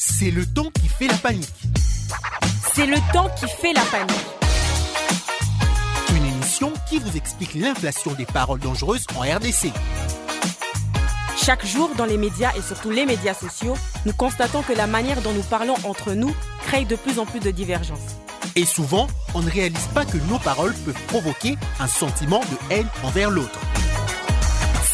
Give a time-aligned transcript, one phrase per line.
[0.00, 1.48] C'est le temps qui fait la panique.
[2.72, 4.26] C'est le temps qui fait la panique.
[6.14, 9.72] Une émission qui vous explique l'inflation des paroles dangereuses en RDC.
[11.36, 13.74] Chaque jour, dans les médias et surtout les médias sociaux,
[14.06, 16.32] nous constatons que la manière dont nous parlons entre nous
[16.68, 18.14] crée de plus en plus de divergences.
[18.54, 22.86] Et souvent, on ne réalise pas que nos paroles peuvent provoquer un sentiment de haine
[23.02, 23.58] envers l'autre.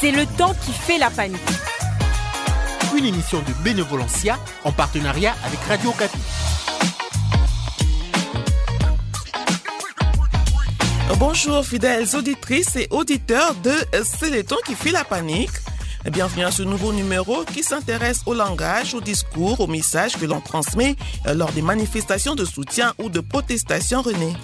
[0.00, 1.40] C'est le temps qui fait la panique.
[2.96, 6.16] Une émission de Bénévolencia en partenariat avec Radio Capi.
[11.18, 13.72] Bonjour fidèles auditrices et auditeurs de
[14.04, 15.50] C'est le temps qui fait la panique.
[16.12, 20.40] Bienvenue à ce nouveau numéro qui s'intéresse au langage, au discours, au message que l'on
[20.40, 20.94] transmet
[21.34, 24.34] lors des manifestations de soutien ou de protestation, René.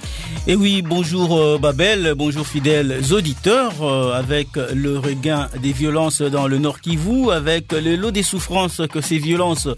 [0.47, 6.49] Et oui, bonjour euh, Babel, bonjour fidèles auditeurs, euh, avec le regain des violences dans
[6.49, 9.69] le Nord Kivu, avec le lot des souffrances que ces violences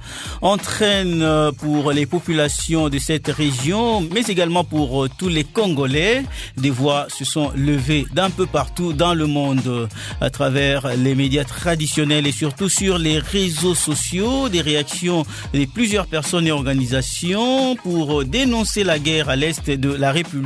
[0.41, 6.23] entraînent euh, pour les populations de cette région, mais également pour tous les Congolais.
[6.57, 9.89] Des voix se sont levées d'un peu partout dans le monde
[10.21, 16.07] à travers les médias traditionnels et surtout sur les réseaux sociaux, des réactions de plusieurs
[16.07, 20.42] personnes et organisations pour dénoncer la guerre à l'est de la République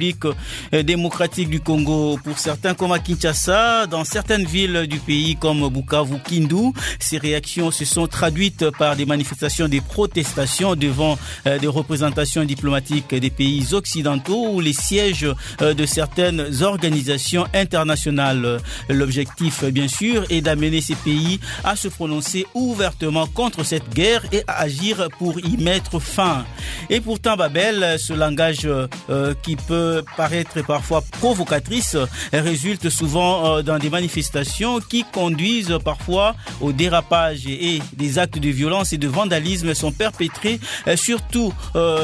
[0.72, 2.18] démocratique du Congo.
[2.22, 7.70] Pour certains comme à Kinshasa, dans certaines villes du pays comme Bukavu, Kindu, ces réactions
[7.70, 14.52] se sont traduites par des manifestations, des protestations devant des représentations diplomatiques des pays occidentaux
[14.52, 15.26] ou les sièges
[15.60, 18.60] de certaines organisations internationales.
[18.88, 24.42] L'objectif, bien sûr, est d'amener ces pays à se prononcer ouvertement contre cette guerre et
[24.46, 26.44] à agir pour y mettre fin.
[26.90, 29.85] Et pourtant, Babel, ce langage euh, qui peut
[30.16, 31.96] paraître parfois provocatrice
[32.32, 38.92] résulte souvent dans des manifestations qui conduisent parfois au dérapage et des actes de violence
[38.92, 40.60] et de vandalisme sont perpétrés
[40.96, 41.52] surtout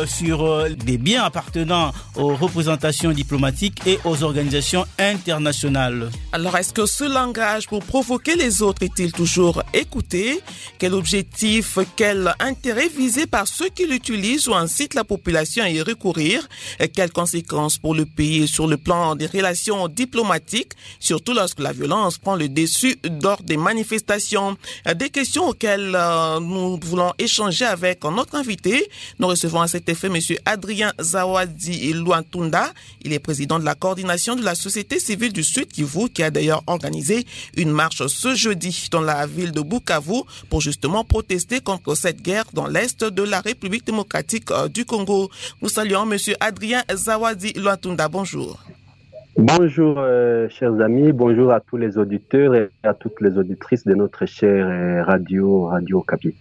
[0.07, 6.11] sur des biens appartenant aux représentations diplomatiques et aux organisations internationales.
[6.33, 10.41] Alors est-ce que ce langage pour provoquer les autres est-il toujours écouté?
[10.79, 15.83] Quel objectif, quel intérêt visé par ceux qui l'utilisent ou incitent la population à y
[15.83, 16.49] recourir?
[16.95, 22.19] Quelles conséquences pour le pays sur le plan des relations diplomatiques, surtout lorsque la violence
[22.19, 24.57] prend le dessus lors des manifestations.
[24.95, 25.97] Des questions auxquelles
[26.41, 28.89] nous voulons échanger avec notre invité.
[29.19, 30.19] Nous recevons à cet effet M.
[30.45, 32.73] Adrien Zawadi Luantunda.
[33.03, 36.31] Il est président de la coordination de la société civile du Sud Kivu qui a
[36.31, 41.95] d'ailleurs organisé une marche ce jeudi dans la ville de Bukavu pour justement protester contre
[41.95, 45.31] cette guerre dans l'est de la République démocratique du Congo.
[45.61, 46.19] Nous saluons M.
[46.41, 47.53] Adrien Zawadi
[48.11, 48.59] Bonjour.
[49.37, 51.13] Bonjour, euh, chers amis.
[51.13, 55.65] Bonjour à tous les auditeurs et à toutes les auditrices de notre chère euh, radio,
[55.65, 56.35] Radio Capi.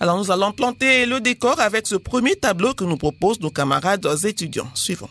[0.00, 4.06] Alors, nous allons planter le décor avec ce premier tableau que nous proposent nos camarades
[4.24, 4.68] étudiants.
[4.74, 5.08] Suivons.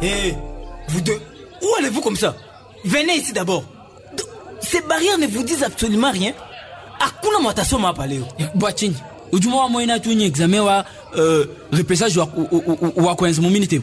[0.00, 0.36] Hé, hey,
[0.88, 1.20] vous deux,
[1.62, 2.34] où allez-vous comme ça?
[2.84, 3.64] Venez ici d'abord.
[4.60, 6.32] Ces barrières ne vous disent absolument rien.
[6.98, 8.24] Hakuna mataso mapaleo.
[8.54, 8.96] Bwachini.
[9.32, 10.84] Ujuma wa moina tu examen wa
[11.16, 12.28] euh, repressage wa
[12.96, 13.80] wa kwenza muminite.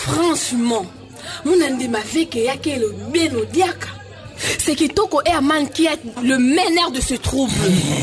[0.00, 0.86] Franchement,
[1.44, 3.88] munande maveke yake le bien odiaka.
[4.58, 7.52] C'est Kitoko et Aman qui est le meneur de ce trouble.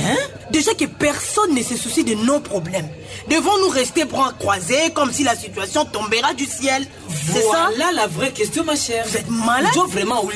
[0.07, 0.15] Hein?
[0.51, 2.87] Déjà que personne ne se soucie de nos problèmes.
[3.29, 8.07] Devons-nous rester bras croisés comme si la situation tombera du ciel C'est ça Voilà la
[8.07, 9.05] vraie question, ma chère.
[9.07, 10.29] Vous êtes malade vraiment au.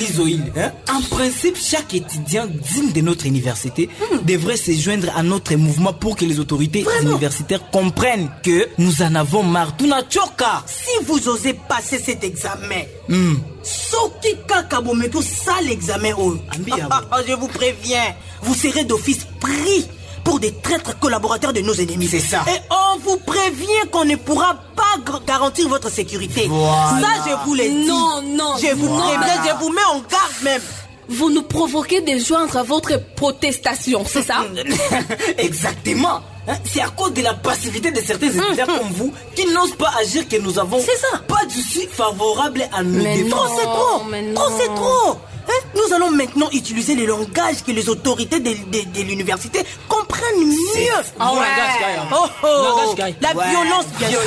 [0.58, 0.72] Hein?
[0.94, 4.25] En principe, chaque étudiant digne de notre université hmm.
[4.25, 7.12] devrait se joindre à notre mouvement pour que les autorités vraiment?
[7.12, 9.75] universitaires comprennent que nous en avons marre.
[9.78, 13.36] Tunachoka Si vous osez passer cet examen, hmm.
[13.64, 16.36] soki kaka bometo ça l'examen oh.
[17.28, 19.86] Je vous préviens, vous serez d'office pris
[20.24, 22.08] pour des traîtres collaborateurs de nos ennemis.
[22.08, 22.44] C'est ça.
[22.48, 26.47] Et on vous prévient qu'on ne pourra pas garantir votre sécurité.
[26.47, 27.00] Voilà.
[27.02, 27.88] Ça, je vous l'ai dit.
[27.88, 28.56] Non, non.
[28.62, 29.20] Je vous voilà.
[29.20, 30.62] préviens, je vous mets en garde même.
[31.09, 34.46] Vous nous provoquez de joindre à votre protestation, c'est ça?
[35.38, 36.22] Exactement.
[36.47, 36.56] Hein?
[36.64, 39.91] C'est à cause de la passivité de certains étudiants mmh, comme vous qui n'osent pas
[40.00, 41.17] agir que nous avons ça.
[41.28, 43.44] pas d'issue favorable à nous mais défendre.
[43.44, 44.03] Non, c'est trop.
[44.09, 44.58] Mais trop, non.
[44.58, 45.17] c'est trop.
[45.47, 45.67] Hein?
[45.76, 51.03] Nous allons maintenant utiliser le langage que les autorités de, de, de l'université comprennent mieux.
[51.20, 51.40] Ah, ouais.
[51.40, 52.96] langage, oh, oh.
[53.22, 53.49] La ouais.
[53.49, 54.20] violence, bien sûr.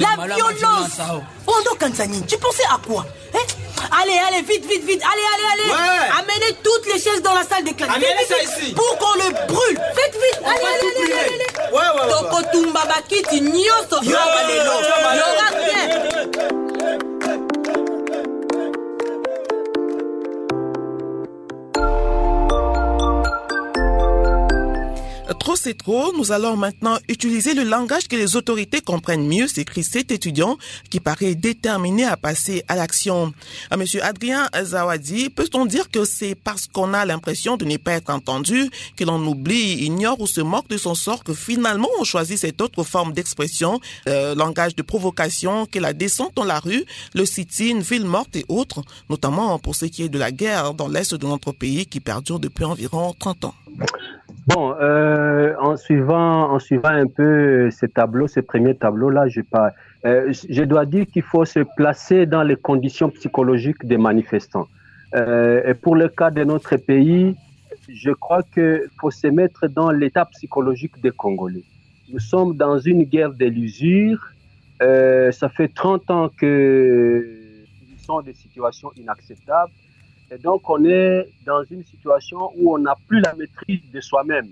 [0.00, 0.98] La violence.
[1.46, 3.38] Ondo Kansani, tu pensais à quoi hein?
[4.02, 5.02] Allez, allez, vite, vite, vite.
[5.02, 5.70] Allez, allez, allez.
[5.70, 6.08] Ouais.
[6.18, 7.90] Amenez toutes les chaises dans la salle de classe.
[7.90, 8.74] Amenez vite, ça vite, ici.
[8.74, 9.80] Pour qu'on le brûle.
[9.94, 10.40] Faites vite.
[10.42, 11.72] On allez, allez, allez, allez.
[11.72, 12.08] Ouais, ouais, ouais.
[13.40, 14.16] Nyoso Yo, yo,
[25.46, 29.82] aura c'est trop, nous allons maintenant utiliser le langage que les autorités comprennent mieux, s'écrit
[29.82, 30.56] cet étudiant
[30.90, 33.32] qui paraît déterminé à passer à l'action.
[33.70, 37.92] À Monsieur Adrien Zawadi, peut-on dire que c'est parce qu'on a l'impression de ne pas
[37.92, 42.04] être entendu, que l'on oublie, ignore ou se moque de son sort que finalement on
[42.04, 46.84] choisit cette autre forme d'expression, euh, langage de provocation, que la descente dans la rue,
[47.14, 50.88] le sit-in, ville morte et autres, notamment pour ce qui est de la guerre dans
[50.88, 53.54] l'est de notre pays qui perdure depuis environ 30 ans?
[54.48, 59.72] Bon, euh, en suivant, en suivant un peu ces tableaux, ces premiers tableaux-là, je pas,
[60.06, 64.66] euh, je dois dire qu'il faut se placer dans les conditions psychologiques des manifestants.
[65.14, 67.36] Euh, et pour le cas de notre pays,
[67.90, 71.64] je crois qu'il faut se mettre dans l'état psychologique des Congolais.
[72.10, 74.18] Nous sommes dans une guerre de l'usure.
[74.80, 77.22] Euh, ça fait 30 ans que
[77.90, 79.72] nous sommes des situations inacceptables.
[80.30, 84.48] Et donc, on est dans une situation où on n'a plus la maîtrise de soi-même.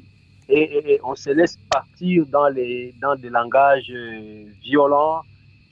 [0.49, 5.23] Et, on se laisse partir dans, les, dans des langages euh, violents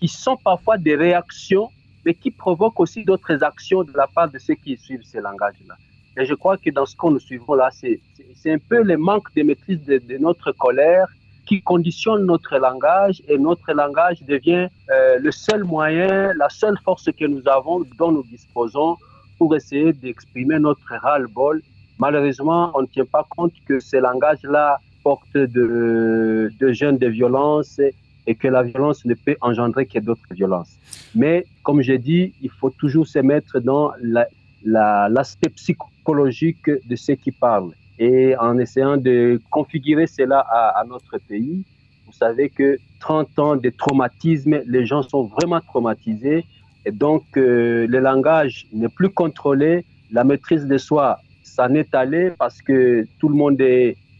[0.01, 1.71] qui sont parfois des réactions,
[2.05, 5.77] mais qui provoquent aussi d'autres actions de la part de ceux qui suivent ces langages-là.
[6.17, 9.33] Et je crois que dans ce que nous suivons là, c'est un peu le manque
[9.35, 11.07] de maîtrise de, de, notre colère
[11.47, 17.11] qui conditionne notre langage et notre langage devient euh, le seul moyen, la seule force
[17.19, 18.97] que nous avons, dont nous disposons
[19.39, 21.63] pour essayer d'exprimer notre ras-le-bol.
[21.99, 27.81] Malheureusement, on ne tient pas compte que ces langages-là portent de, gènes de violence
[28.27, 30.77] et que la violence ne peut engendrer que d'autres violences.
[31.15, 37.15] Mais comme j'ai dit, il faut toujours se mettre dans l'aspect la, psychologique de ceux
[37.15, 41.65] qui parlent et en essayant de configurer cela à, à notre pays.
[42.07, 46.45] Vous savez que 30 ans de traumatisme, les gens sont vraiment traumatisés
[46.87, 52.31] et donc, euh, le langage n'est plus contrôlé, la maîtrise de soi s'en est allée
[52.39, 53.61] parce que tout le monde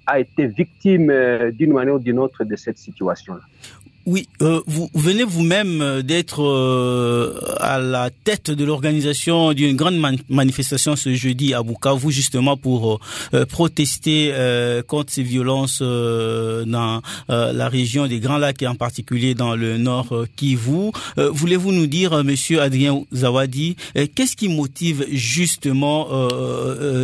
[0.07, 3.43] a été victime euh, d'une manière ou d'une autre de cette situation-là.
[4.07, 9.97] Oui, euh, vous venez vous-même euh, d'être euh, à la tête de l'organisation d'une grande
[9.97, 13.01] man manifestation ce jeudi à Bukavu, justement pour
[13.33, 19.35] euh, protester euh, contre ces violences dans la région des Grands Lacs et en particulier
[19.35, 20.91] dans le nord Kivu.
[21.17, 23.77] Voulez-vous nous dire, Monsieur Adrien Zawadi,
[24.15, 26.09] qu'est-ce qui motive justement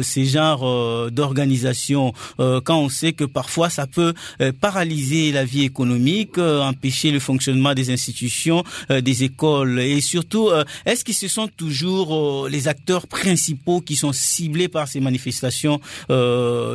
[0.03, 4.15] ces genres d'organisation quand on sait que parfois ça peut
[4.61, 10.65] paralyser la vie économique, empêcher le fonctionnement des institutions, euh, des écoles et surtout, euh,
[10.87, 15.81] est-ce que ce sont toujours euh, les acteurs principaux qui sont ciblés par ces manifestations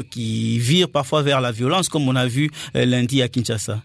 [0.09, 3.81] qui virent parfois vers la violence, comme on a vu lundi à Kinshasa?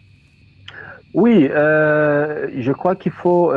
[1.14, 3.52] Oui, je crois qu'il faut.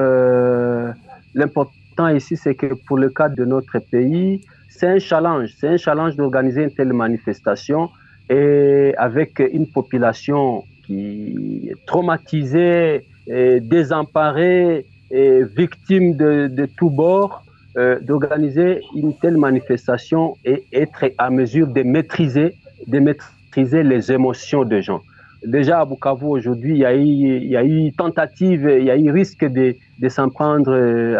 [1.35, 5.49] L'important ici, c'est que pour le cas de notre pays, c'est un challenge.
[5.59, 7.89] C'est un challenge d'organiser une telle manifestation
[8.29, 17.44] et avec une population qui est traumatisé, et désemparé, et victime de, de tous bords,
[17.77, 22.56] euh, d'organiser une telle manifestation et être à mesure de maîtriser,
[22.88, 25.01] de maîtriser les émotions des gens.
[25.45, 29.75] Déjà à Bukavu aujourd'hui, il y a eu, tentative, il y a eu risque de,
[30.00, 31.18] de s'en prendre euh,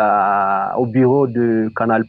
[0.77, 2.05] au bureau de Canal+.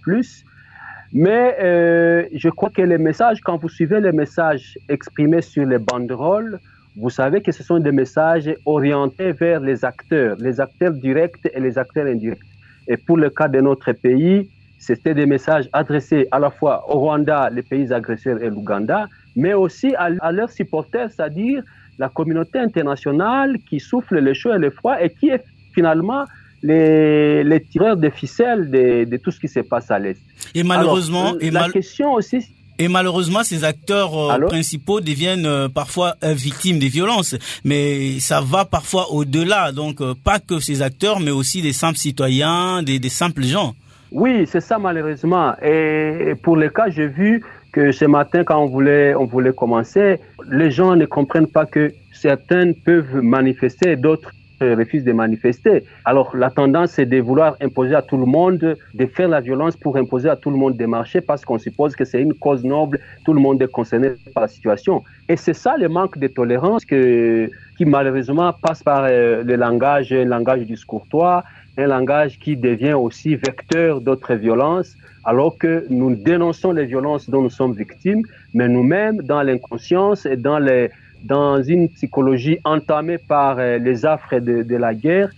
[1.12, 5.78] Mais euh, je crois que les messages, quand vous suivez les messages exprimés sur les
[5.78, 6.58] banderoles,
[6.96, 11.60] vous savez que ce sont des messages orientés vers les acteurs, les acteurs directs et
[11.60, 12.38] les acteurs indirects.
[12.86, 14.48] Et pour le cas de notre pays,
[14.78, 19.54] c'était des messages adressés à la fois au Rwanda, les pays agresseurs et l'Ouganda, mais
[19.54, 21.62] aussi à, à, leurs supporters, c'est-à-dire
[21.98, 25.42] la communauté internationale qui souffle le chaud et le froid et qui est
[25.74, 26.24] finalement
[26.62, 30.20] les, les tireurs de ficelles de, de, tout ce qui se passe à l'Est.
[30.54, 31.72] Et malheureusement, Alors, et la mal...
[31.72, 32.46] question aussi,
[32.78, 37.36] et malheureusement, ces acteurs euh, principaux deviennent euh, parfois victimes des violences.
[37.64, 39.72] Mais ça va parfois au-delà.
[39.72, 43.74] Donc, euh, pas que ces acteurs, mais aussi des simples citoyens, des, des simples gens.
[44.10, 45.54] Oui, c'est ça malheureusement.
[45.62, 50.20] Et pour le cas, j'ai vu que ce matin, quand on voulait, on voulait commencer,
[50.48, 54.30] les gens ne comprennent pas que certains peuvent manifester, d'autres
[54.72, 55.84] refusent de manifester.
[56.04, 59.76] Alors la tendance c'est de vouloir imposer à tout le monde, de faire la violence
[59.76, 62.64] pour imposer à tout le monde de marcher parce qu'on suppose que c'est une cause
[62.64, 65.02] noble, tout le monde est concerné par la situation.
[65.28, 70.24] Et c'est ça le manque de tolérance qui malheureusement passe par euh, le langage, un
[70.24, 71.44] langage discourtois,
[71.76, 74.94] un langage qui devient aussi vecteur d'autres violences,
[75.24, 80.36] alors que nous dénonçons les violences dont nous sommes victimes, mais nous-mêmes, dans l'inconscience et
[80.36, 80.90] dans les,
[81.24, 85.30] dans une psychologie entamée par euh, les affres de, de, la guerre,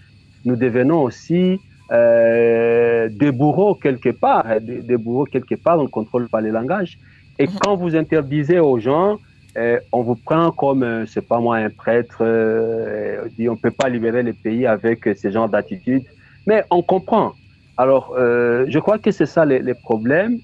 [0.45, 1.61] nous devenons aussi
[1.93, 6.51] euh, des bourreaux quelque part, des, des, bourreaux quelque part, on ne contrôle pas les
[6.51, 6.99] langages.
[7.39, 9.19] Et quand vous interdisez aux gens
[9.57, 13.71] euh, on vous prend comme, euh, c'est pas moi, un prêtre, euh, dit on peut
[13.71, 16.05] pas libérer le pays avec ce genre d'attitude.
[16.47, 17.33] Mais on comprend.
[17.79, 20.39] Alors, je crois que c'est ça les, les problèmes.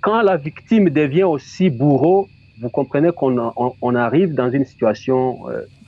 [0.00, 2.28] quand la victime devient aussi bourreau,
[2.62, 5.20] vous comprenez qu'on on, on arrive dans une situation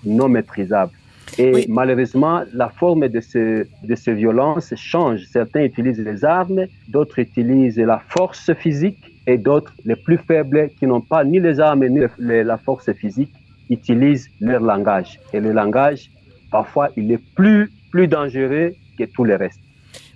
[0.05, 0.93] non maîtrisable.
[1.39, 5.25] Et malheureusement, la forme de, ce, de ces violences change.
[5.39, 10.87] Certains utilisent les armes, d'autres utilisent la force physique et d'autres, les plus faibles, qui
[10.87, 13.33] n'ont pas ni les armes ni la force physique,
[13.71, 15.19] utilisent leur langage.
[15.33, 16.11] Et le langage,
[16.51, 19.64] parfois, il est plus, plus dangereux que tout le reste.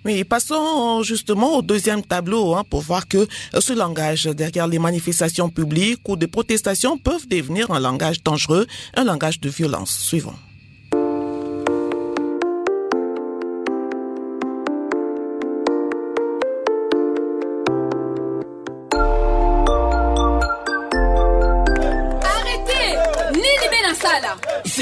[0.05, 3.27] Oui, passons justement au deuxième tableau hein, pour voir que
[3.59, 8.65] ce langage derrière les manifestations publiques ou des protestations peuvent devenir un langage dangereux,
[8.95, 9.97] un langage de violence.
[9.97, 10.35] Suivant.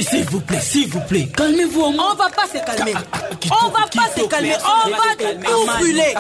[0.02, 1.82] S'il vous plaît, s'il vous plaît, calmez-vous.
[1.82, 2.94] On va pas se calmer.
[2.96, 3.18] Ah, ah,
[3.50, 4.54] ah, on va pas se calmer.
[4.64, 6.14] On va tout brûler.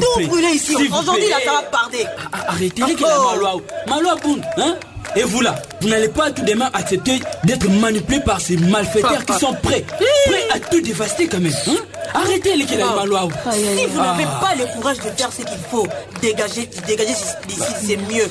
[0.00, 0.74] Tout brûler ici.
[0.74, 2.06] Aujourd'hui, là, ça va parler.
[2.32, 3.56] Arrêtez les Maloua.
[3.88, 4.76] Maloua Boun, hein
[5.14, 9.24] et vous là, vous n'allez pas tout de même accepter d'être manipulé par ces malfaiteurs
[9.26, 9.84] qui sont prêts,
[10.26, 11.52] prêts à tout dévaster quand même.
[11.66, 11.76] Hein
[12.14, 13.28] Arrêtez les Maloua.
[13.52, 15.86] Si vous n'avez pas le courage de faire ce qu'il faut,
[16.20, 17.12] dégagez, dégagez
[17.46, 18.28] d'ici, c'est mieux.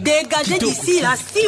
[0.00, 1.46] Dégagez d'ici là, si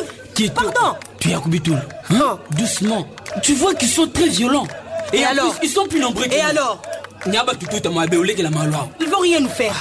[0.49, 0.97] Pardon.
[1.18, 1.78] Tu es Bitoul.
[2.11, 3.06] Hein Doucement.
[3.42, 4.66] Tu vois qu'ils sont très violents.
[5.12, 6.26] Et, alors Ils sont plus nombreux.
[6.30, 6.80] Et alors
[7.26, 9.75] il nyaba tutu tamabeule ke la malwa ils vont rien nous faire.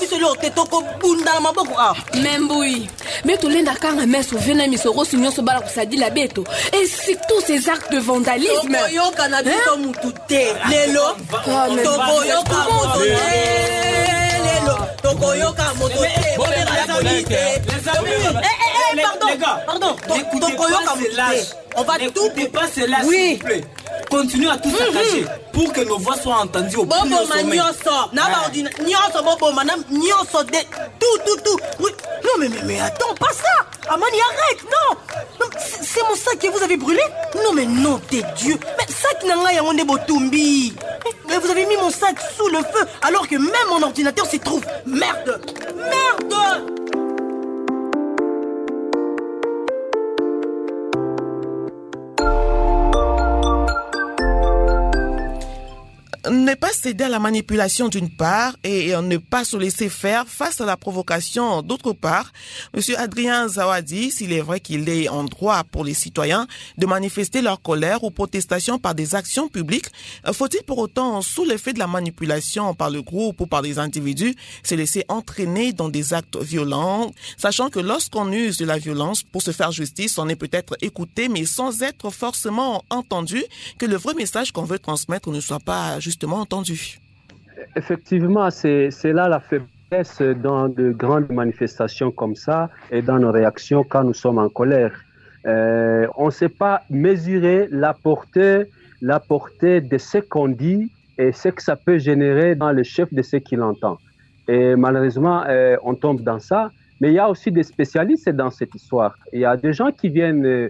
[0.00, 1.74] Biso tetoko bunda na maboko
[2.14, 2.88] membui
[3.26, 6.42] me tolenda kanga meso vena misorosi nyonso bala kosadila beto.
[6.72, 10.54] Et surtout ces actes de vandalisme tokoyoka na biso mutu te.
[10.70, 13.16] Lelo tokoyoka moto te.
[14.46, 16.20] lelo tokoyoka moto te
[19.18, 21.46] bobeka la polite pardon, pardon.
[21.76, 23.16] On va tout dépasser là, oui.
[23.16, 23.64] s'il vous plaît.
[24.10, 27.56] Continue à tout s'attacher pour que nos voix soient entendues au plus haut sommet.
[27.56, 30.58] nyonso na baordina nyonso boboma na nyonso de
[30.98, 31.58] tout tout tout.
[31.78, 31.90] Oui.
[32.24, 33.66] non mais, mais mais attends pas ça.
[33.88, 34.96] Amani arrête non,
[35.40, 37.02] non c'est mon sac que vous avez brûlé.
[37.36, 38.58] Non mais non t'es Dieu.
[38.78, 40.74] Mais sac nanga yango nde botumbi.
[41.28, 44.40] Mais vous avez mis mon sac sous le feu alors que même mon ordinateur s'y
[44.40, 44.64] trouve.
[44.86, 45.40] Merde.
[45.76, 46.89] Merde
[56.30, 60.60] ne pas céder à la manipulation d'une part et ne pas se laisser faire face
[60.60, 62.32] à la provocation d'autre part.
[62.74, 66.46] Monsieur Adrien Zawadi, s'il est vrai qu'il est en droit pour les citoyens
[66.78, 69.86] de manifester leur colère ou protestation par des actions publiques,
[70.32, 74.36] faut-il pour autant, sous l'effet de la manipulation par le groupe ou par des individus,
[74.62, 79.42] se laisser entraîner dans des actes violents, sachant que lorsqu'on use de la violence pour
[79.42, 83.42] se faire justice, on est peut-être écouté, mais sans être forcément entendu,
[83.78, 86.98] que le vrai message qu'on veut transmettre ne soit pas entendu.
[87.76, 93.84] Effectivement, c'est là la faiblesse dans de grandes manifestations comme ça et dans nos réactions
[93.84, 94.92] quand nous sommes en colère.
[95.46, 98.64] Euh, on ne sait pas mesurer la portée,
[99.00, 103.12] la portée de ce qu'on dit et ce que ça peut générer dans le chef
[103.12, 103.98] de ce qu'il entend.
[104.48, 106.70] Et malheureusement, euh, on tombe dans ça.
[107.00, 109.14] Mais il y a aussi des spécialistes dans cette histoire.
[109.32, 110.44] Il y a des gens qui viennent.
[110.44, 110.68] Euh,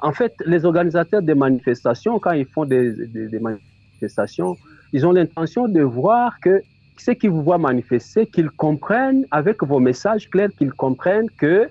[0.00, 2.94] en fait, les organisateurs des manifestations, quand ils font des
[3.40, 4.56] manifestations,
[4.92, 6.62] ils ont l'intention de voir que
[6.96, 11.68] ceux qui vous voient manifester, qu'ils comprennent avec vos messages clairs, qu'ils comprennent que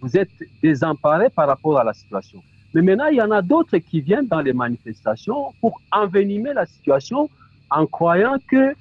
[0.00, 0.30] vous êtes
[0.62, 2.40] désemparés par rapport à la situation.
[2.74, 6.66] Mais maintenant, il y en a d'autres qui viennent dans les manifestations pour envenimer la
[6.66, 7.28] situation
[7.70, 8.74] en croyant que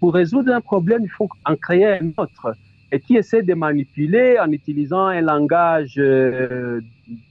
[0.00, 2.54] pour résoudre un problème, il faut en créer un autre.
[2.92, 6.80] Et qui essaient de manipuler en utilisant un langage euh,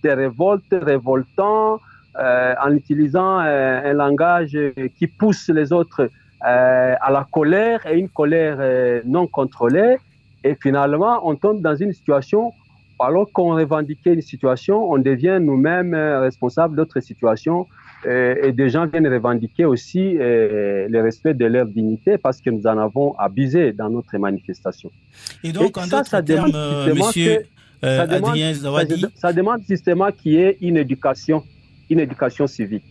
[0.04, 1.80] de révolte, révoltant,
[2.20, 4.56] euh, en utilisant euh, un langage
[5.00, 6.02] qui pousse les autres
[6.46, 8.60] euh, à la colère et une colère
[9.06, 9.98] non contrôlée.
[10.44, 12.54] Et finalement, on tombe dans une situation,
[13.00, 17.66] alors qu'on revendiquait une situation, on devient nous-mêmes responsables d'autres situations.
[18.06, 22.78] Et, des gens viennent revendiquer aussi le respect de leur dignité parce que nous en
[22.78, 24.92] avons abusé dans notre manifestation.
[25.44, 26.54] Et donc, en ça, ça demande
[26.94, 27.46] monsieur
[27.82, 31.44] ça, demande, ça, ça demande justement qu'il y ait une éducation
[31.90, 32.84] une éducation civique.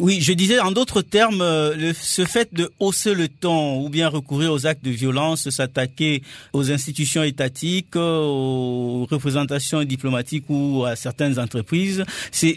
[0.00, 4.08] Oui, je disais en d'autres termes, euh, ce fait de hausser le ton ou bien
[4.08, 11.38] recourir aux actes de violence, s'attaquer aux institutions étatiques, aux représentations diplomatiques ou à certaines
[11.38, 12.56] entreprises, c'est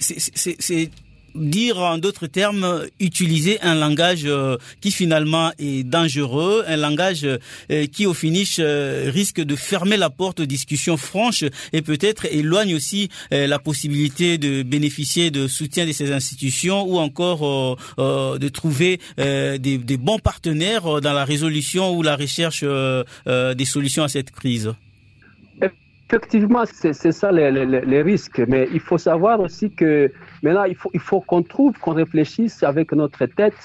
[1.37, 7.85] dire en d'autres termes, utiliser un langage euh, qui finalement est dangereux, un langage euh,
[7.87, 12.75] qui au finish euh, risque de fermer la porte aux discussions franches et peut-être éloigne
[12.75, 19.57] aussi la possibilité de bénéficier de soutien de ces institutions ou encore de trouver des,
[19.57, 24.73] des, bons partenaires dans la résolution ou la recherche des solutions à cette crise.
[26.09, 30.09] Effectivement, c'est ça les, les, risques, mais il faut savoir aussi que
[30.41, 33.57] maintenant, il faut, qu'on trouve, qu'on réfléchisse avec notre tête.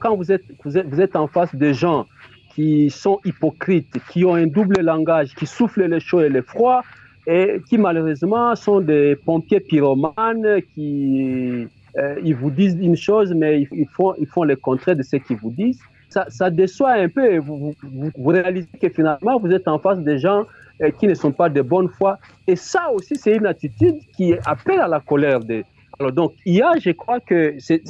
[0.00, 2.06] Quand vous êtes, vous êtes, vous êtes en face de gens
[2.54, 6.82] qui sont hypocrites, qui ont un double langage, qui soufflent le chaud et le froid,
[7.26, 11.66] et qui malheureusement sont des pompiers pyromanes qui
[11.98, 15.16] euh, ils vous disent une chose, mais ils, font, ils font le contraire de ce
[15.16, 15.80] qu'ils vous disent.
[16.10, 17.38] Ça, déçoit un peu.
[17.38, 20.44] Vous, vous, réalisez que finalement, vous êtes en face des gens
[20.90, 22.18] qui ne sont pas de bonne foi.
[22.46, 25.64] Et ça aussi, c'est une attitude qui appelle à la colère des.
[25.98, 27.82] Alors donc, il y a, je crois que c'est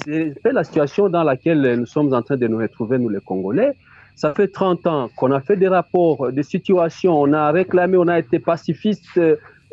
[0.44, 3.72] la situation dans laquelle nous sommes en train de nous retrouver, nous les Congolais.
[4.16, 8.08] Ça fait 30 ans qu'on a fait des rapports, des situations, on a réclamé, on
[8.08, 9.18] a été pacifiste.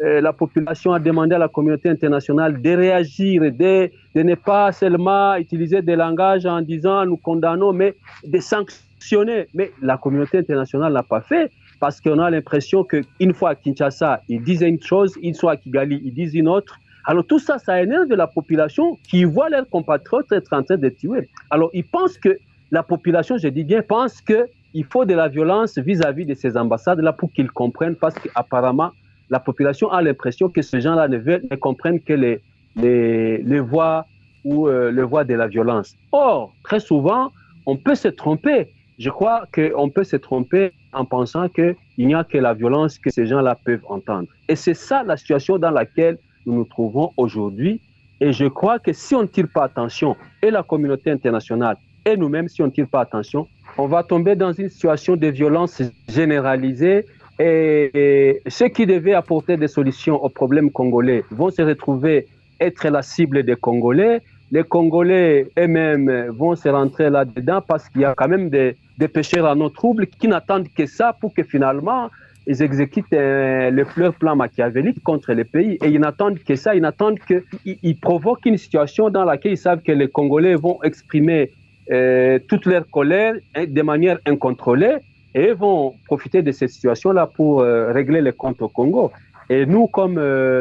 [0.01, 4.71] Euh, la population a demandé à la communauté internationale de réagir, de, de ne pas
[4.71, 7.95] seulement utiliser des langages en disant nous condamnons, mais
[8.25, 9.47] de sanctionner.
[9.53, 14.21] Mais la communauté internationale n'a pas fait parce qu'on a l'impression qu'une fois à Kinshasa,
[14.27, 16.77] ils disent une chose, une fois à Kigali, ils disent une autre.
[17.05, 20.89] Alors tout ça, ça énerve la population qui voit leurs compatriotes être en train de
[20.89, 21.29] tuer.
[21.49, 22.37] Alors ils pensent que
[22.71, 27.13] la population, je dis bien, pense qu'il faut de la violence vis-à-vis de ces ambassades-là
[27.13, 28.91] pour qu'ils comprennent, parce qu'apparemment,
[29.29, 32.41] la population a l'impression que ces gens-là ne, ne comprennent que les,
[32.75, 34.05] les, les voies
[34.43, 35.95] ou euh, les voies de la violence.
[36.11, 37.31] Or, très souvent,
[37.65, 38.73] on peut se tromper.
[38.99, 43.09] Je crois qu'on peut se tromper en pensant qu'il n'y a que la violence que
[43.09, 44.27] ces gens-là peuvent entendre.
[44.49, 47.79] Et c'est ça la situation dans laquelle nous nous trouvons aujourd'hui.
[48.19, 52.17] Et je crois que si on ne tire pas attention, et la communauté internationale, et
[52.17, 55.81] nous-mêmes, si on ne tire pas attention, on va tomber dans une situation de violence
[56.09, 57.05] généralisée.
[57.39, 62.27] Et, ceux qui devaient apporter des solutions aux problèmes congolais vont se retrouver
[62.59, 64.21] être la cible des Congolais.
[64.51, 69.07] Les Congolais eux-mêmes vont se rentrer là-dedans parce qu'il y a quand même des, des
[69.07, 72.09] pécheurs à nos troubles qui n'attendent que ça pour que finalement
[72.49, 75.77] ils exécutent euh, le leur plan machiavélique contre les pays.
[75.83, 79.81] Et ils n'attendent que ça, ils n'attendent qu'ils provoquent une situation dans laquelle ils savent
[79.81, 81.51] que les Congolais vont exprimer
[81.91, 84.97] euh, toute leur colère hein, de manière incontrôlée
[85.35, 89.11] et vont profiter de cette situation-là pour euh, régler les comptes au Congo.
[89.51, 90.15] Et nous, comme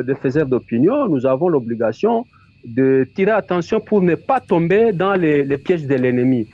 [0.09, 2.25] des d'opinion, nous avons l'obligation
[2.65, 6.49] de tirer attention pour ne pas tomber dans les pièges de l'ennemi.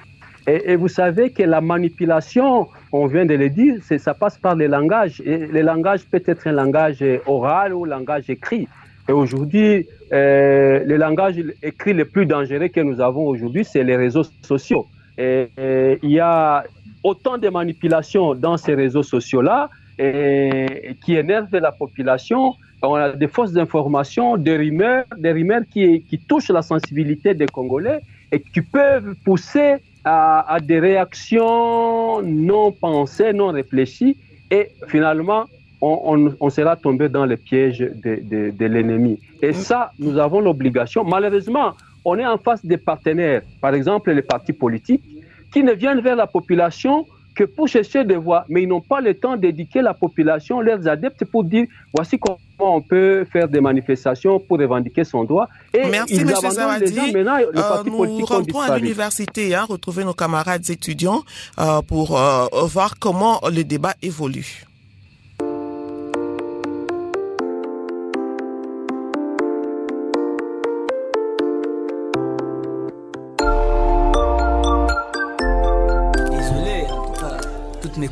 [0.47, 4.69] Et, vous savez que la manipulation, on vient de le dire, ça passe par les
[4.69, 5.23] langages.
[5.25, 8.69] Et le langage peut être un langage oral ou un langage écrit.
[9.09, 13.97] Et aujourd'hui, euh, le langage écrit le plus dangereux que nous avons aujourd'hui, c'est les
[13.97, 14.87] réseaux sociaux.
[15.17, 15.49] Et,
[16.03, 16.65] il y a
[17.03, 22.55] autant de manipulations dans ces réseaux sociaux-là qui énervent la population.
[22.83, 28.01] On a des fausses informations, des rumeurs, des rumeurs qui touchent la sensibilité des Congolais
[28.31, 34.17] et qui peuvent pousser à, à, des réactions non pensées, non réfléchies,
[34.51, 35.45] et finalement,
[35.81, 39.19] on, on, on sera tombé dans le piège de, de, de l'ennemi.
[39.43, 41.05] Et ça, nous avons l'obligation.
[41.05, 41.73] Malheureusement,
[42.05, 45.03] on est en face des partenaires, par exemple les partis politiques,
[45.53, 49.01] qui ne viennent vers la population que pour chercher des voix, mais ils n'ont pas
[49.01, 53.61] le temps d'éduquer la population, leurs adeptes, pour dire voici comment on peut faire des
[53.61, 55.49] manifestations pour revendiquer son droit.
[55.73, 56.29] Et Merci, M.
[56.29, 56.99] Zawadi.
[56.99, 61.23] Euh, nous rentrons à l'université, hein, retrouver nos camarades étudiants
[61.59, 64.65] euh, pour euh, voir comment le débat évolue.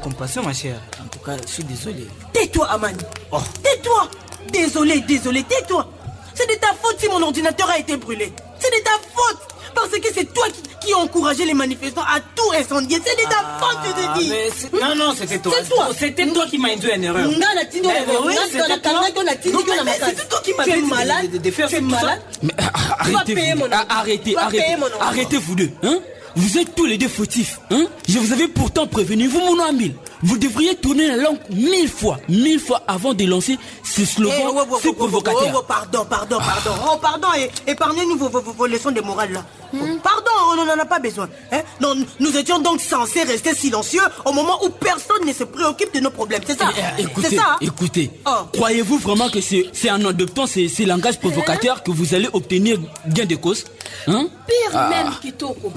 [0.02, 0.80] Mes compassions, ma chère.
[1.02, 2.06] En tout cas, je suis désolé.
[2.32, 2.98] Tais-toi, Amani.
[3.30, 3.38] Oh.
[3.62, 4.08] Tais-toi.
[4.52, 5.88] Désolé, désolé, tais-toi.
[6.34, 8.32] C'est de ta faute si mon ordinateur a été brûlé.
[8.58, 9.38] C'est de ta faute.
[9.74, 12.98] Parce que c'est toi qui, qui as encouragé les manifestants à tout incendier.
[13.04, 14.80] C'est de ta ah, faute, je te dis.
[14.80, 15.52] Non, non, c'était toi.
[15.56, 15.88] C'est toi.
[15.98, 17.30] C'était toi qui m'as induit en erreur.
[17.30, 17.88] Non, la tino,
[18.26, 21.40] oui, c'était toi qui m'as es malade?
[21.42, 22.20] Tu es malade?
[22.42, 23.56] Mais arrêtez,
[23.88, 26.00] arrêtez, arrêtez, arrêtez vous deux, hein?
[26.36, 27.60] Vous êtes tous les deux fautifs.
[27.70, 27.86] Hein?
[28.08, 29.94] Je vous avais pourtant prévenu, vous mon ami.
[30.22, 34.46] Vous devriez tourner la langue mille fois, mille fois avant de lancer ce slogan hey,
[34.48, 35.66] oh, oh, oh, provocateur.
[35.66, 36.70] pardon, pardon, pardon.
[36.86, 39.44] Oh, pardon, et épargnez-nous vos, vos, vos, leçons de morale là.
[39.72, 39.98] Hmm?
[40.02, 41.28] Pardon, on n'en a pas besoin.
[41.50, 41.62] Hein?
[41.80, 46.00] Non, nous étions donc censés rester silencieux au moment où personne ne se préoccupe de
[46.00, 46.42] nos problèmes.
[46.46, 46.70] C'est ça?
[46.98, 47.56] Eh, Écoutez, ça, hein?
[47.60, 48.10] écoutez.
[48.24, 48.30] Oh.
[48.52, 53.26] Croyez-vous vraiment que c'est en adoptant ces, ces langages provocateurs que vous allez obtenir gain
[53.26, 53.64] de cause?
[54.06, 54.26] Hein?
[54.46, 55.72] pire même kitoko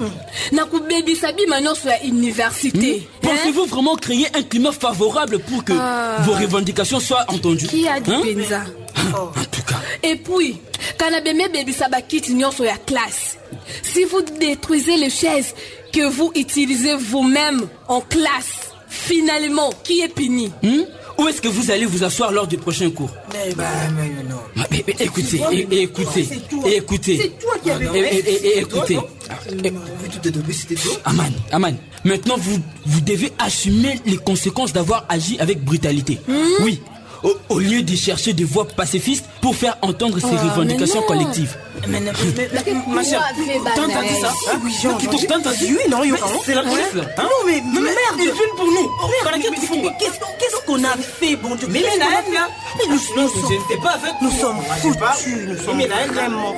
[0.52, 3.08] na kobebisa bima nyonso ya université.
[3.22, 6.16] Pensez-vous vraiment créer un climat favorable pour que Ah.
[6.22, 7.66] vos revendications soient entendues?
[7.68, 8.20] Qui a dit Hein?
[8.24, 8.60] mpenza
[9.14, 10.58] En tout cas, et puis
[10.98, 13.36] kana beme ebebisa bakiti nyonso ya classe
[13.82, 15.54] si vous détruisez les chaises
[15.92, 20.50] que vous utilisez vous-même en classe finalement qui est puni?
[20.62, 20.82] Hmm?
[21.18, 23.64] Où est-ce que vous allez vous asseoir lors du prochain cours Mais, bah,
[23.96, 24.36] mais non.
[24.58, 26.70] Ah, mais- mais écoutez, écoutez, C'est toi.
[26.70, 27.18] écoutez.
[27.22, 28.98] C'est toi qui avais É- é- é- é- écoutez.
[30.52, 36.18] C'était toi Aman, Aman, maintenant vous, vous devez assumer les conséquences d'avoir agi avec brutalité.
[36.60, 36.80] Oui,
[37.22, 41.06] au, au lieu de chercher des voies pacifistes pour faire entendre ces Ah, revendications mais
[41.06, 41.56] collectives.
[41.88, 43.22] Mais, mais, mais, mais, ma chère,
[43.64, 44.60] T'as entendu ça hein?
[44.64, 45.98] Oui, Qui t'ont- t'as entendu Oui, non,
[46.44, 47.02] C'est la police là.
[47.18, 47.22] hein?
[47.22, 47.94] Non, mais merde.
[48.18, 48.90] Ils viennent pour nous.
[49.50, 51.68] Mais- qu'est-ce qu'on a fait, bon Dieu?
[51.70, 52.32] Mais Qu'est-ce mais qu'on a Naël, fait?
[52.34, 52.48] là.
[52.78, 56.54] Mais nous, n'étais pas avec Nous sommes j'ai foutus, nous sommes vraiment...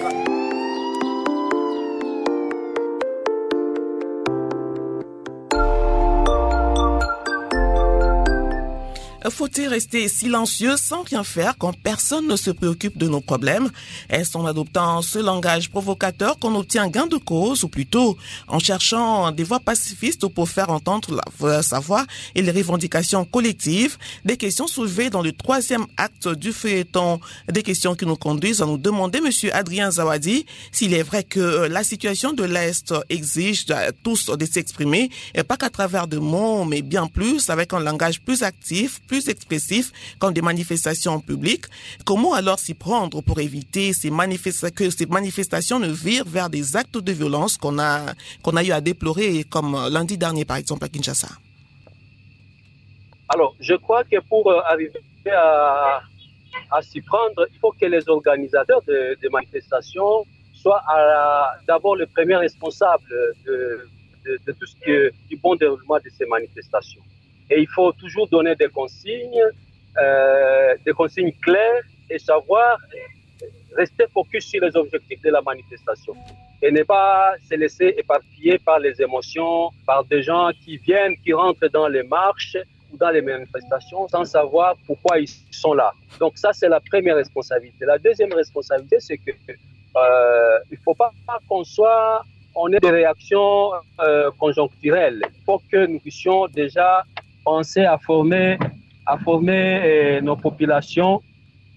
[9.31, 13.71] Faut-il rester silencieux sans rien faire quand personne ne se préoccupe de nos problèmes?
[14.09, 19.31] Est-ce en adoptant ce langage provocateur qu'on obtient gain de cause ou plutôt en cherchant
[19.33, 23.97] des voies pacifistes pour faire entendre la, sa voix et les revendications collectives?
[24.25, 28.67] Des questions soulevées dans le troisième acte du feuilleton, des questions qui nous conduisent à
[28.67, 33.67] nous demander, Monsieur Adrien Zawadi, s'il est vrai que euh, la situation de l'Est exige
[33.67, 37.81] de tous de s'exprimer, et pas qu'à travers de mots, mais bien plus avec un
[37.81, 41.67] langage plus actif, plus expressif, comme des manifestations publiques.
[42.05, 44.11] Comment alors s'y prendre pour éviter ces
[44.75, 48.73] que ces manifestations ne virent vers des actes de violence qu'on a, qu'on a eu
[48.73, 51.29] à déplorer, comme euh, lundi dernier, par exemple, à Kinshasa?
[53.31, 54.93] Alors, je crois que pour euh, arriver
[55.33, 56.01] à,
[56.83, 60.83] s'y prendre, il faut que les organisateurs de, de manifestations soient
[61.67, 63.05] d'abord le premier responsable
[63.47, 63.89] de,
[64.25, 67.01] de- de tout ce qui est du bon déroulement de ces manifestations.
[67.51, 69.45] Et il faut toujours donner des consignes,
[69.97, 72.79] euh, des consignes claires et savoir
[73.77, 76.15] rester focus sur les objectifs de la manifestation
[76.61, 81.33] et ne pas se laisser éparpiller par les émotions, par des gens qui viennent, qui
[81.33, 82.57] rentrent dans les marches
[82.93, 85.93] ou dans les manifestations sans savoir pourquoi ils sont là.
[86.19, 87.85] Donc ça, c'est la première responsabilité.
[87.85, 89.31] La deuxième responsabilité, c'est que
[89.97, 91.13] euh, il faut pas
[91.49, 92.23] qu'on soit,
[92.55, 95.23] on ait des réactions euh, conjoncturelles.
[95.37, 97.05] Il faut que nous puissions déjà
[97.57, 98.59] à former,
[99.07, 101.23] à former euh, nos populations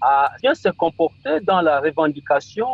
[0.02, 2.68] à bien se comporter dans la revendication,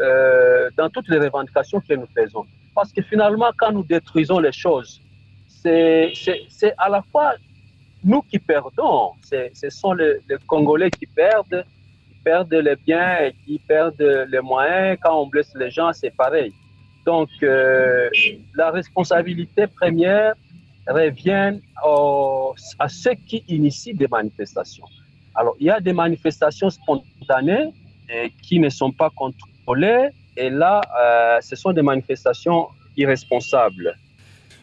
[0.00, 2.44] euh, dans toutes les revendications que nous faisons.
[2.74, 5.00] Parce que finalement, quand nous détruisons les choses,
[5.46, 6.12] c'est
[6.78, 7.34] à la fois
[8.02, 11.64] nous qui perdons, ce sont les, les Congolais qui perdent,
[12.08, 14.98] qui perdent les biens et qui perdent les moyens.
[15.02, 16.52] Quand on blesse les gens, c'est pareil.
[17.06, 18.08] Donc, euh,
[18.54, 20.34] la responsabilité première
[20.86, 24.86] revient au- à ceux qui initient des manifestations.
[25.34, 27.72] Alors, il y a des manifestations spontanées
[28.42, 33.96] qui ne sont pas contrôlées, et là, euh, ce sont des manifestations irresponsables.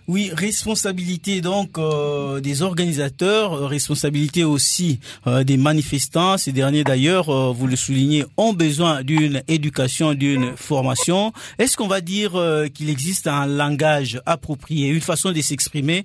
[0.08, 6.40] Oui, responsabilité donc euh, des organisateurs, euh, responsabilité aussi euh, des manifestants.
[6.40, 11.34] Ces derniers d'ailleurs, vous le soulignez, ont besoin d'une éducation, d'une formation.
[11.60, 12.32] Est-ce qu'on va dire
[12.74, 16.04] qu'il existe un langage approprié, une façon de s'exprimer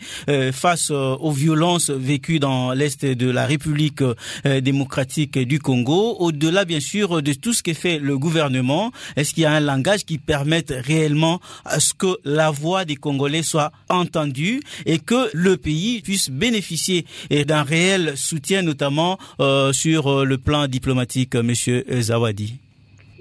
[0.52, 4.02] face aux violences vécues dans l'est de la République
[4.44, 9.44] démocratique du Congo, au-delà bien sûr de tout ce que fait le gouvernement Est-ce qu'il
[9.44, 13.72] y a un langage qui permette réellement à ce que la voix des Congolais soit
[13.88, 20.24] entendue et que le pays puisse bénéficier et d'un réel soutien, notamment euh, sur euh,
[20.24, 22.56] le plan diplomatique, euh, Monsieur Zawadi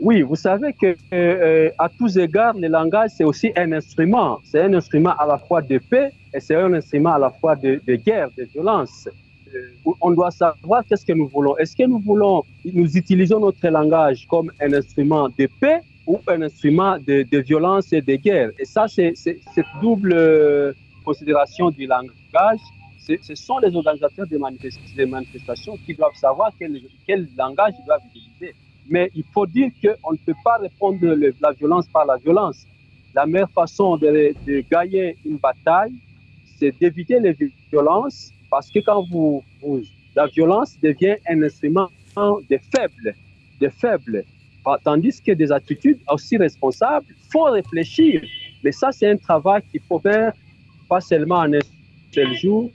[0.02, 0.96] Oui, vous savez que
[1.78, 4.40] à tous égards, le langage c'est aussi un instrument.
[4.46, 7.56] C'est un instrument à la fois de paix et c'est un instrument à la fois
[7.56, 9.08] de, guerre, de violence.
[10.02, 11.56] On doit savoir qu'est-ce que nous voulons.
[11.58, 16.42] Est-ce que nous voulons, nous utilisons notre langage comme un instrument de paix ou un
[16.44, 21.88] instrument de, de violence et de guerre Et ça, c'est cette double euh, considération du
[21.88, 22.60] langage.
[22.98, 28.02] Ce sont les organisateurs des, manifest- manifestations qui doivent savoir quel, quel langage ils doivent
[28.08, 28.56] utiliser.
[28.88, 32.66] Mais il faut dire qu'on ne peut pas répondre le- la violence par la violence.
[33.14, 35.94] La meilleure façon de, de gagner une bataille,
[36.44, 37.36] c'est d'éviter les
[37.72, 39.82] violences, parce que quand vous, vous-
[40.16, 41.90] la violence devient un instrument
[42.50, 43.16] des faibles,
[43.60, 44.26] des faibles.
[44.84, 48.22] Tandis que des attitudes aussi responsables, faut réfléchir.
[48.64, 50.34] Mais ça, c'est un travail qu'il faut faire
[50.88, 51.60] pas seulement en un
[52.12, 52.72] seul jour,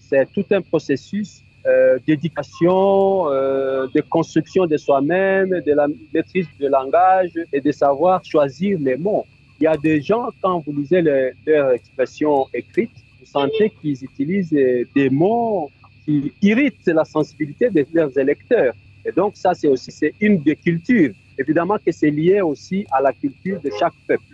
[0.00, 6.68] c'est tout un processus euh, d'éducation, euh, de construction de soi-même, de la maîtrise du
[6.68, 9.24] langage et de savoir choisir les mots.
[9.60, 14.50] Il y a des gens, quand vous lisez leurs expressions écrites, vous sentez qu'ils utilisent
[14.50, 15.70] des mots
[16.04, 18.74] qui irritent la sensibilité de leurs électeurs.
[19.04, 21.12] Et donc ça, c'est aussi une des cultures.
[21.38, 24.24] Évidemment que c'est lié aussi à la culture de chaque peuple.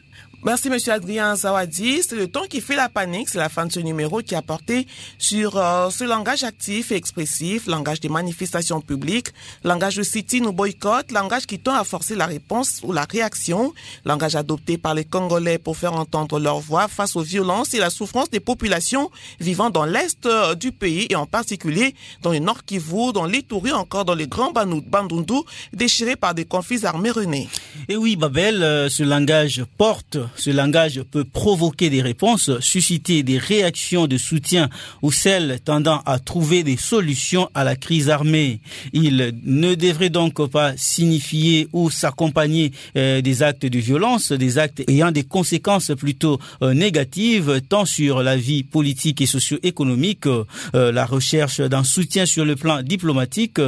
[0.45, 2.01] Merci, Monsieur Adrien Zawadi.
[2.01, 3.29] C'est le ton qui fait la panique.
[3.29, 4.87] C'est la fin de ce numéro qui a porté
[5.19, 9.31] sur euh, ce langage actif et expressif, langage des manifestations publiques,
[9.65, 13.75] langage de sit ou boycott, langage qui tend à forcer la réponse ou la réaction,
[14.05, 17.91] langage adopté par les Congolais pour faire entendre leur voix face aux violences et la
[17.91, 22.65] souffrance des populations vivant dans l'est euh, du pays et en particulier dans le nord
[22.65, 25.41] Kivu, dans l'Itourie, encore dans les grands Bandundu
[25.73, 27.49] déchirés par des conflits armés renés.
[27.89, 29.98] Et oui, Babel, euh, ce langage porte
[30.37, 34.69] ce langage peut provoquer des réponses, susciter des réactions de soutien
[35.03, 38.61] ou celles tendant à trouver des solutions à la crise armée.
[38.93, 44.83] Il ne devrait donc pas signifier ou s'accompagner euh, des actes de violence, des actes
[44.89, 50.45] ayant des conséquences plutôt euh, négatives tant sur la vie politique et socio-économique, euh,
[50.93, 53.61] la recherche d'un soutien sur le plan diplomatique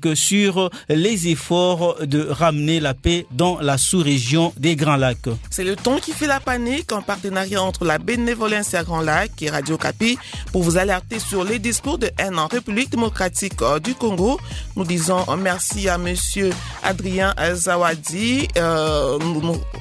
[0.00, 5.28] que sur les efforts de ramener la paix dans la sous-région des Grands Lacs.
[5.74, 9.50] Le ton qui fait la panique en partenariat entre la Bénévolence à Grand Lac et
[9.50, 10.16] Radio Capi
[10.52, 14.38] pour vous alerter sur les discours de haine en République démocratique euh, du Congo.
[14.76, 16.50] Nous disons merci à monsieur
[16.84, 19.18] Adrien Zawadi, euh,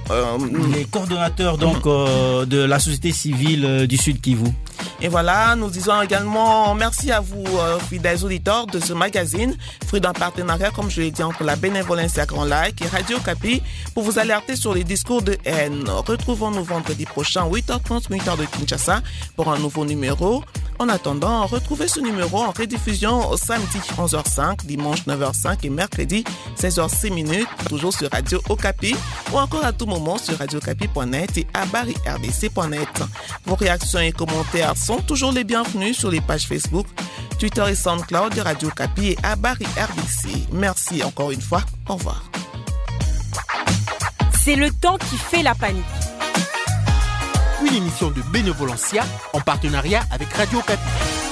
[0.10, 0.38] euh,
[0.76, 4.48] les coordonnateurs donc de la société civile du Sud Kivu.
[5.00, 7.46] Et voilà, nous disons également merci à vous,
[7.90, 12.18] fidèles auditeurs de ce magazine, fruit d'un partenariat, comme je l'ai dit, entre la Bénévolence
[12.18, 13.62] à Grand Lac et Radio Capi
[13.94, 15.83] pour vous alerter sur les discours de haine.
[15.90, 19.02] Retrouvons-nous vendredi prochain, 8h30, 8h de Kinshasa,
[19.36, 20.44] pour un nouveau numéro.
[20.80, 26.24] En attendant, retrouvez ce numéro en rediffusion samedi 11h05, dimanche 9h05 et mercredi
[26.60, 28.96] 16h06 minutes, toujours sur Radio Okapi
[29.32, 33.04] ou encore à tout moment sur radiocapi.net et à barry-rdc.net.
[33.46, 36.88] Vos réactions et commentaires sont toujours les bienvenus sur les pages Facebook,
[37.40, 40.48] Twitter et SoundCloud de Radio Capi et à Barry RDC.
[40.52, 41.62] Merci encore une fois.
[41.88, 42.24] Au revoir.
[44.46, 45.86] C'est le temps qui fait la panique.
[47.66, 51.23] Une émission de Bénévolencia en partenariat avec Radio Capi.